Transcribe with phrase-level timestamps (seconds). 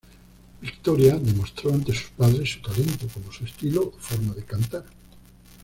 [0.63, 4.83] Viktoria demostró ante sus padres su talento, como su estilo o forma de cantar.